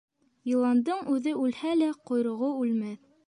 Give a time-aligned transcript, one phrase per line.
[0.51, 3.05] Йыландың үҙе үлһә лә, ҡойроғо үлмәҫ.